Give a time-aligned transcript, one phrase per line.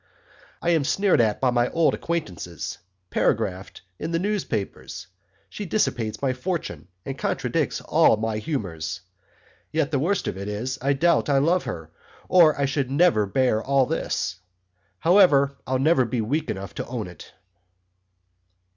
[0.63, 2.79] I am sneered at by my old acquaintance
[3.11, 5.05] paragraphed in the news Papers
[5.47, 9.01] She dissipates my Fortune, and contradicts all my Humours
[9.71, 11.91] yet the worst of it is I doubt I love her
[12.27, 14.39] or I should never bear all this.
[14.97, 17.33] However I'll never be weak enough to own it.